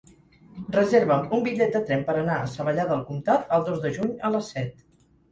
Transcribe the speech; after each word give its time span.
Reserva'm 0.75 1.25
un 1.37 1.43
bitllet 1.47 1.75
de 1.75 1.81
tren 1.89 2.01
per 2.07 2.15
anar 2.21 2.37
a 2.37 2.47
Savallà 2.53 2.85
del 2.91 3.03
Comtat 3.09 3.53
el 3.59 3.67
dos 3.69 3.83
de 3.83 3.91
juny 3.99 4.15
a 4.29 4.33
les 4.37 4.49
set. 4.55 4.81